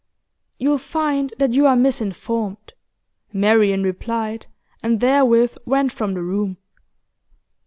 [0.57, 2.73] 'You'll find that you are misinformed,'
[3.31, 4.47] Marian replied,
[4.81, 6.57] and therewith went from the room.